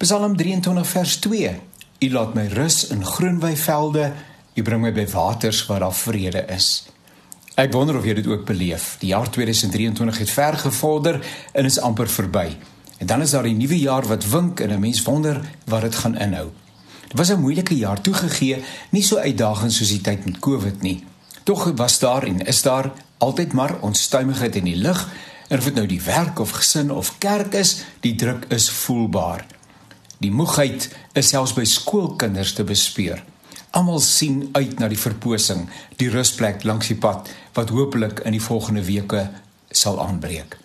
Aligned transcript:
Psalm 0.00 0.36
23 0.36 0.86
vers 0.88 1.16
2. 1.16 1.48
U 2.00 2.08
laat 2.10 2.32
my 2.32 2.46
rus 2.56 2.86
in 2.88 3.02
groen 3.04 3.36
weivelde, 3.40 4.06
u 4.56 4.62
bring 4.64 4.80
my 4.80 4.92
by 4.96 5.04
waters 5.12 5.58
waar 5.68 5.82
daar 5.84 5.92
vrede 5.92 6.40
is. 6.48 6.68
Ek 7.60 7.74
wonder 7.76 7.98
of 7.98 8.06
jy 8.08 8.14
dit 8.16 8.30
ook 8.32 8.46
beleef. 8.48 8.94
Die 9.02 9.10
jaar 9.12 9.28
2023 9.28 10.22
het 10.22 10.32
ver 10.32 10.56
gevorder 10.62 11.20
en 11.52 11.68
is 11.68 11.76
amper 11.84 12.08
verby. 12.08 12.46
En 12.96 13.12
dan 13.12 13.20
is 13.20 13.36
daar 13.36 13.44
'n 13.44 13.60
nuwe 13.60 13.78
jaar 13.78 14.08
wat 14.08 14.24
wink 14.24 14.60
en 14.60 14.72
'n 14.72 14.80
mens 14.80 15.02
wonder 15.02 15.44
wat 15.66 15.82
dit 15.82 15.94
gaan 15.94 16.16
inhou. 16.16 16.48
Dit 17.08 17.18
was 17.18 17.28
'n 17.28 17.40
moeilike 17.40 17.76
jaar 17.76 18.00
toegegee, 18.00 18.64
nie 18.90 19.02
so 19.02 19.16
uitdagend 19.16 19.72
soos 19.72 19.88
die 19.88 20.00
tyd 20.00 20.24
met 20.24 20.38
COVID 20.38 20.82
nie. 20.82 21.04
Tog 21.44 21.72
was 21.76 21.98
daar 21.98 22.22
en 22.22 22.40
is 22.46 22.62
daar 22.62 22.92
altyd 23.18 23.52
maar 23.52 23.80
onstuimigheid 23.80 24.56
in 24.56 24.64
die 24.64 24.76
lug. 24.76 25.08
En 25.48 25.58
of 25.58 25.64
dit 25.64 25.74
nou 25.74 25.86
die 25.86 26.02
werk 26.02 26.38
of 26.38 26.50
gesin 26.50 26.90
of 26.90 27.18
kerk 27.18 27.54
is, 27.54 27.84
die 28.00 28.14
druk 28.14 28.44
is 28.48 28.70
voelbaar. 28.70 29.59
Die 30.20 30.30
moegheid 30.30 30.90
is 31.16 31.30
selfs 31.32 31.54
by 31.56 31.62
skoolkinders 31.64 32.50
te 32.52 32.64
bespeur. 32.68 33.22
Almal 33.72 34.02
sien 34.04 34.50
uit 34.52 34.74
na 34.76 34.90
die 34.92 34.98
verposing, 35.00 35.62
die 35.96 36.10
rusplek 36.12 36.66
langs 36.68 36.90
die 36.92 36.98
pad 37.00 37.30
wat 37.56 37.72
hopelik 37.72 38.20
in 38.28 38.36
die 38.36 38.42
volgende 38.44 38.82
weke 38.84 39.30
sal 39.70 39.96
aanbreek. 40.02 40.58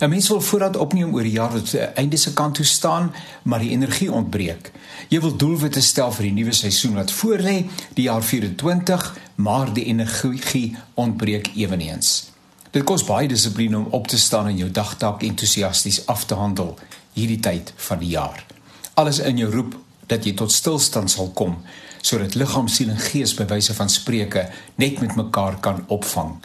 'n 0.00 0.08
Mens 0.08 0.28
wil 0.28 0.40
voorraad 0.40 0.76
opneem 0.76 1.12
oor 1.14 1.28
die 1.28 1.36
jaar 1.36 1.52
wat 1.52 1.74
aan 1.74 1.94
einde 1.94 2.16
se 2.16 2.32
kant 2.32 2.54
toe 2.54 2.64
staan, 2.64 3.12
maar 3.42 3.58
die 3.58 3.70
energie 3.70 4.12
ontbreek. 4.12 4.72
Jy 5.08 5.20
wil 5.20 5.36
doelwitte 5.36 5.80
stel 5.80 6.12
vir 6.12 6.22
die 6.22 6.32
nuwe 6.32 6.52
seisoen 6.52 6.94
wat 6.94 7.12
voorlê, 7.12 7.66
die 7.94 8.08
jaar 8.08 8.22
24, 8.22 9.16
maar 9.34 9.72
die 9.72 9.84
energie 9.84 10.76
ontbreek 10.94 11.52
eweneens. 11.56 12.30
Dit 12.70 12.84
kos 12.84 13.04
baie 13.04 13.28
dissipline 13.28 13.76
om 13.76 13.86
op 13.90 14.06
te 14.06 14.18
staan 14.18 14.46
en 14.46 14.56
jou 14.56 14.70
dagtaak 14.70 15.22
entoesiasties 15.22 16.06
af 16.06 16.24
te 16.24 16.34
handel 16.34 16.78
hierdie 17.12 17.40
tyd 17.40 17.72
van 17.76 17.98
die 17.98 18.08
jaar. 18.08 18.55
Alles 18.96 19.18
in 19.18 19.36
jou 19.36 19.50
roep 19.52 19.74
dat 20.08 20.24
jy 20.24 20.32
tot 20.32 20.52
stilstand 20.52 21.10
sal 21.12 21.28
kom 21.36 21.58
sodat 22.06 22.36
liggaam, 22.38 22.68
siel 22.70 22.92
en 22.94 23.00
gees 23.02 23.32
by 23.34 23.44
wyse 23.50 23.74
van 23.74 23.90
spreuke 23.92 24.44
net 24.78 25.00
met 25.02 25.16
mekaar 25.18 25.58
kan 25.60 25.82
opvang. 25.92 26.36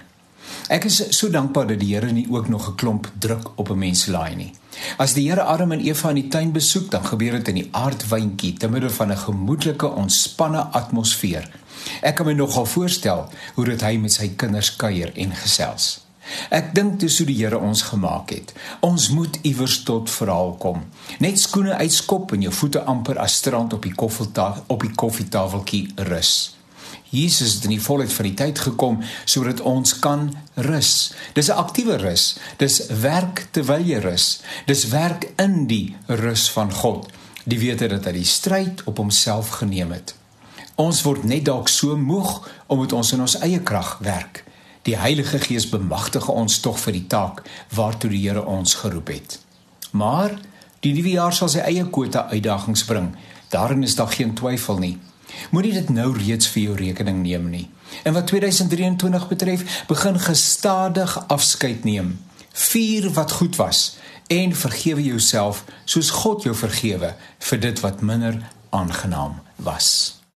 Ek 0.74 0.88
is 0.90 0.98
so 1.16 1.30
dankbaar 1.32 1.70
dat 1.70 1.80
die 1.80 1.94
Here 1.94 2.12
nie 2.12 2.26
ook 2.28 2.50
nog 2.50 2.68
'n 2.68 2.76
klomp 2.76 3.08
druk 3.20 3.52
op 3.56 3.70
'n 3.70 3.78
mens 3.78 4.06
laai 4.06 4.36
nie. 4.36 4.52
As 4.98 5.14
die 5.14 5.30
Here 5.30 5.44
Adam 5.44 5.72
en 5.72 5.80
Eva 5.80 6.10
in 6.10 6.16
die 6.16 6.28
tuin 6.28 6.52
besoek, 6.52 6.92
dan 6.92 7.06
gebeur 7.06 7.32
dit 7.32 7.48
in 7.48 7.56
die 7.56 7.70
aardwyntjie 7.72 8.54
te 8.58 8.68
midde 8.68 8.90
van 8.90 9.12
'n 9.12 9.18
gemoedelike, 9.18 9.88
ontspanne 9.88 10.60
atmosfeer. 10.60 11.50
Ek 12.02 12.16
kan 12.16 12.26
my 12.26 12.34
nogal 12.34 12.66
voorstel 12.66 13.30
hoe 13.56 13.66
dit 13.66 13.82
hy 13.82 13.98
met 13.98 14.12
sy 14.12 14.28
kinders 14.36 14.76
kuier 14.76 15.12
en 15.16 15.36
gesels. 15.36 16.02
Ek 16.50 16.74
dink 16.76 17.00
dis 17.00 17.18
hoe 17.18 17.28
die 17.28 17.38
Here 17.40 17.60
ons 17.60 17.82
gemaak 17.82 18.32
het. 18.36 18.54
Ons 18.80 19.10
moet 19.10 19.40
iewers 19.48 19.84
tot 19.84 20.10
verhaal 20.10 20.56
kom. 20.62 20.84
Net 21.20 21.40
skoene 21.40 21.76
uitskop 21.82 22.32
en 22.36 22.42
jou 22.42 22.54
voete 22.54 22.84
amper 22.84 23.20
as 23.20 23.40
strand 23.42 23.74
op 23.74 23.84
die 23.84 23.96
koffietafel 23.96 24.64
op 24.68 24.82
die 24.86 24.96
koffietafeltjie 24.96 25.86
rus. 26.10 26.56
Jesus 27.12 27.58
het 27.58 27.64
in 27.68 27.76
die 27.76 27.84
volheid 27.84 28.14
van 28.14 28.28
die 28.30 28.36
tyd 28.40 28.60
gekom 28.60 29.02
sodat 29.26 29.62
ons 29.68 29.98
kan 30.00 30.30
rus. 30.56 31.14
Dis 31.34 31.50
'n 31.50 31.60
aktiewe 31.60 31.98
rus. 31.98 32.38
Dis 32.58 32.88
werk 32.88 33.48
terwyl 33.52 33.84
jy 33.86 34.00
rus. 34.00 34.42
Dis 34.66 34.88
werk 34.88 35.32
in 35.36 35.68
die 35.68 35.96
rus 36.08 36.50
van 36.50 36.74
God. 36.74 37.10
Die 37.44 37.60
wete 37.60 37.88
dat 37.88 38.06
hy 38.06 38.12
die 38.12 38.26
stryd 38.26 38.84
op 38.86 38.98
homself 38.98 39.50
geneem 39.50 39.92
het. 39.92 40.16
Ons 40.76 41.02
word 41.02 41.24
net 41.24 41.46
dalk 41.46 41.68
so 41.68 41.98
moeg 41.98 42.50
omdat 42.68 42.94
ons 42.94 43.12
in 43.12 43.22
ons 43.22 43.40
eie 43.40 43.60
krag 43.60 43.98
werk. 44.00 44.44
Die 44.82 44.98
Heilige 44.98 45.40
Gees 45.40 45.68
bemagtig 45.70 46.26
ons 46.30 46.60
tog 46.60 46.80
vir 46.82 46.96
die 46.96 47.08
taak 47.08 47.44
waartoe 47.76 48.10
die 48.10 48.24
Here 48.24 48.42
ons 48.50 48.74
geroep 48.82 49.12
het. 49.14 49.38
Maar 49.94 50.40
die 50.82 50.94
nuwe 50.98 51.12
jaar 51.14 51.36
sal 51.38 51.52
sy 51.54 51.62
eie 51.62 51.84
kwota 51.86 52.24
uitdagings 52.32 52.82
bring. 52.90 53.12
Daarin 53.54 53.84
is 53.86 53.96
daar 54.00 54.10
geen 54.10 54.34
twyfel 54.34 54.80
nie. 54.82 54.96
Moenie 55.52 55.74
dit 55.76 55.90
nou 55.94 56.08
reeds 56.18 56.50
vir 56.50 56.64
jou 56.64 56.78
rekening 56.80 57.22
neem 57.22 57.46
nie. 57.52 57.68
En 58.04 58.16
wat 58.18 58.32
2023 58.32 59.28
betref, 59.28 59.84
begin 59.88 60.18
gestadig 60.20 61.14
afskeid 61.28 61.84
neem. 61.86 62.16
Vier 62.52 63.12
wat 63.14 63.32
goed 63.38 63.56
was 63.62 63.98
en 64.32 64.56
vergewe 64.56 65.04
jouself 65.04 65.62
soos 65.86 66.10
God 66.24 66.48
jou 66.48 66.56
vergewe 66.56 67.14
vir 67.52 67.62
dit 67.68 67.84
wat 67.86 68.02
minder 68.02 68.42
aangenaam 68.70 69.42
was. 69.56 70.21